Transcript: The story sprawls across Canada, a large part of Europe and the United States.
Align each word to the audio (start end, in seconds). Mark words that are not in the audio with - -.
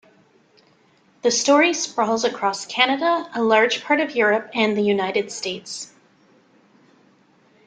The 1.21 1.29
story 1.29 1.75
sprawls 1.75 2.23
across 2.23 2.65
Canada, 2.65 3.29
a 3.35 3.43
large 3.43 3.83
part 3.83 3.99
of 3.99 4.15
Europe 4.15 4.49
and 4.51 4.75
the 4.75 4.81
United 4.81 5.31
States. 5.31 5.93